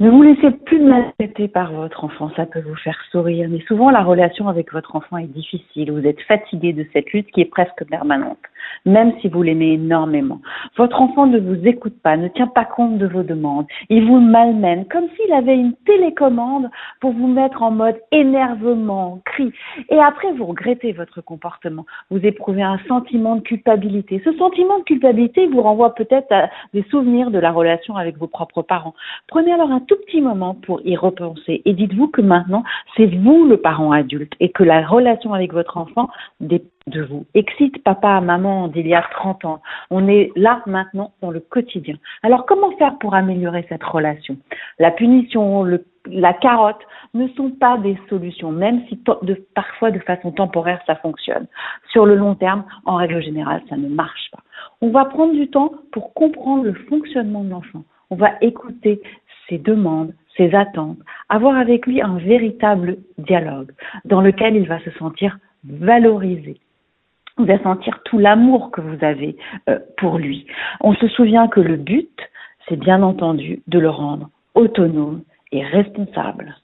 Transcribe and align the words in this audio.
Ne 0.00 0.10
vous 0.10 0.22
laissez 0.22 0.50
plus 0.50 0.80
maltraiter 0.80 1.46
par 1.46 1.72
votre 1.72 2.02
enfant, 2.02 2.28
ça 2.34 2.46
peut 2.46 2.62
vous 2.62 2.74
faire 2.74 2.98
sourire, 3.12 3.48
mais 3.48 3.60
souvent 3.60 3.90
la 3.90 4.02
relation 4.02 4.48
avec 4.48 4.72
votre 4.72 4.96
enfant 4.96 5.18
est 5.18 5.28
difficile, 5.28 5.92
vous 5.92 6.04
êtes 6.04 6.20
fatigué 6.22 6.72
de 6.72 6.84
cette 6.92 7.12
lutte 7.12 7.30
qui 7.30 7.42
est 7.42 7.44
presque 7.44 7.84
permanente, 7.88 8.40
même 8.84 9.12
si 9.20 9.28
vous 9.28 9.42
l'aimez 9.42 9.72
énormément. 9.74 10.40
Votre 10.76 11.00
enfant 11.00 11.26
ne 11.26 11.38
vous 11.38 11.66
écoute 11.66 12.00
pas, 12.02 12.16
ne 12.16 12.28
tient 12.28 12.46
pas 12.46 12.64
compte 12.64 12.98
de 12.98 13.06
vos 13.06 13.22
demandes, 13.22 13.66
il 13.88 14.06
vous 14.06 14.20
malmène, 14.20 14.86
comme 14.86 15.06
s'il 15.16 15.32
avait 15.32 15.56
une 15.56 15.74
télécommande 15.86 16.70
pour 17.00 17.12
vous 17.12 17.28
mettre 17.28 17.62
en 17.62 17.70
mode 17.70 17.96
énervement, 18.12 19.20
cri, 19.24 19.52
et 19.88 19.98
après 19.98 20.32
vous 20.32 20.46
regrettez 20.46 20.92
votre 20.92 21.20
comportement, 21.20 21.86
vous 22.10 22.24
éprouvez 22.24 22.62
un 22.62 22.78
sentiment 22.88 23.36
de 23.36 23.40
culpabilité. 23.40 24.20
Ce 24.24 24.32
sentiment 24.34 24.78
de 24.78 24.84
culpabilité 24.84 25.46
vous 25.46 25.62
renvoie 25.62 25.94
peut-être 25.94 26.32
à 26.32 26.50
des 26.72 26.84
souvenirs 26.90 27.30
de 27.30 27.38
la 27.38 27.52
relation 27.52 27.96
avec 27.96 28.18
vos 28.18 28.26
propres 28.26 28.62
parents. 28.62 28.94
Prenez 29.28 29.52
alors 29.52 29.70
un 29.70 29.80
tout 29.80 29.96
petit 30.06 30.20
moment 30.20 30.54
pour 30.54 30.80
y 30.84 30.96
repenser 30.96 31.62
et 31.64 31.72
dites-vous 31.72 32.08
que 32.08 32.22
maintenant, 32.22 32.64
c'est 32.96 33.06
vous 33.06 33.44
le 33.44 33.56
parent 33.56 33.92
adulte 33.92 34.32
et 34.40 34.50
que 34.50 34.64
la 34.64 34.86
relation 34.86 35.34
avec 35.34 35.52
votre 35.52 35.76
enfant 35.76 36.08
dépend 36.40 36.73
de 36.86 37.02
vous. 37.02 37.24
Excite 37.34 37.82
papa, 37.82 38.20
maman 38.20 38.68
d'il 38.68 38.86
y 38.86 38.94
a 38.94 39.02
30 39.02 39.44
ans. 39.46 39.62
On 39.90 40.06
est 40.06 40.30
là 40.36 40.62
maintenant 40.66 41.12
dans 41.22 41.30
le 41.30 41.40
quotidien. 41.40 41.96
Alors 42.22 42.44
comment 42.46 42.76
faire 42.76 42.98
pour 42.98 43.14
améliorer 43.14 43.64
cette 43.68 43.82
relation? 43.82 44.36
La 44.78 44.90
punition, 44.90 45.64
la 46.06 46.32
carotte 46.34 46.82
ne 47.14 47.26
sont 47.28 47.50
pas 47.50 47.78
des 47.78 47.98
solutions, 48.10 48.52
même 48.52 48.82
si 48.88 49.00
parfois 49.54 49.90
de 49.90 49.98
façon 50.00 50.32
temporaire 50.32 50.80
ça 50.86 50.96
fonctionne. 50.96 51.46
Sur 51.90 52.04
le 52.04 52.16
long 52.16 52.34
terme, 52.34 52.64
en 52.84 52.96
règle 52.96 53.22
générale, 53.22 53.62
ça 53.70 53.76
ne 53.76 53.88
marche 53.88 54.30
pas. 54.30 54.42
On 54.82 54.90
va 54.90 55.06
prendre 55.06 55.32
du 55.32 55.48
temps 55.48 55.72
pour 55.92 56.12
comprendre 56.12 56.64
le 56.64 56.74
fonctionnement 56.74 57.44
de 57.44 57.50
l'enfant. 57.50 57.84
On 58.10 58.16
va 58.16 58.32
écouter 58.42 59.00
ses 59.48 59.58
demandes, 59.58 60.12
ses 60.36 60.54
attentes, 60.54 60.98
avoir 61.28 61.56
avec 61.56 61.86
lui 61.86 62.02
un 62.02 62.18
véritable 62.18 62.98
dialogue 63.18 63.72
dans 64.04 64.20
lequel 64.20 64.56
il 64.56 64.68
va 64.68 64.80
se 64.80 64.90
sentir 64.92 65.38
valorisé. 65.64 66.60
Il 67.38 67.46
va 67.46 67.62
sentir 67.62 68.00
tout 68.04 68.18
l'amour 68.18 68.70
que 68.70 68.80
vous 68.80 69.04
avez 69.04 69.36
euh, 69.68 69.78
pour 69.96 70.18
lui. 70.18 70.46
On 70.80 70.94
se 70.94 71.08
souvient 71.08 71.48
que 71.48 71.60
le 71.60 71.76
but, 71.76 72.16
c'est 72.68 72.78
bien 72.78 73.02
entendu 73.02 73.62
de 73.66 73.78
le 73.78 73.90
rendre 73.90 74.30
autonome 74.54 75.22
et 75.52 75.64
responsable. 75.64 76.56